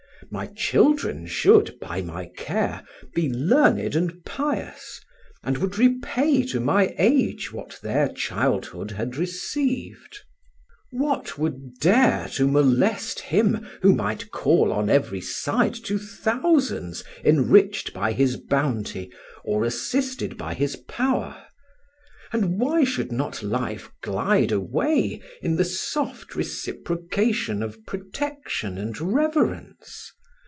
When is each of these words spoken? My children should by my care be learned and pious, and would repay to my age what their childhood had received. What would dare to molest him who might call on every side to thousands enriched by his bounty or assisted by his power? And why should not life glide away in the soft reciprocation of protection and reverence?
My 0.29 0.45
children 0.45 1.25
should 1.25 1.77
by 1.81 2.01
my 2.01 2.27
care 2.37 2.85
be 3.13 3.27
learned 3.27 3.95
and 3.97 4.23
pious, 4.23 5.01
and 5.43 5.57
would 5.57 5.77
repay 5.77 6.43
to 6.43 6.61
my 6.61 6.95
age 6.97 7.51
what 7.51 7.77
their 7.83 8.07
childhood 8.07 8.91
had 8.91 9.17
received. 9.17 10.19
What 10.91 11.37
would 11.37 11.79
dare 11.81 12.29
to 12.35 12.47
molest 12.47 13.19
him 13.19 13.67
who 13.81 13.93
might 13.93 14.31
call 14.31 14.71
on 14.71 14.89
every 14.89 15.19
side 15.19 15.73
to 15.85 15.97
thousands 15.97 17.03
enriched 17.25 17.91
by 17.93 18.13
his 18.13 18.37
bounty 18.37 19.11
or 19.43 19.65
assisted 19.65 20.37
by 20.37 20.53
his 20.53 20.77
power? 20.77 21.35
And 22.31 22.57
why 22.57 22.85
should 22.85 23.11
not 23.11 23.43
life 23.43 23.91
glide 24.01 24.53
away 24.53 25.21
in 25.41 25.57
the 25.57 25.65
soft 25.65 26.33
reciprocation 26.37 27.61
of 27.61 27.85
protection 27.85 28.77
and 28.77 28.97
reverence? 28.97 30.09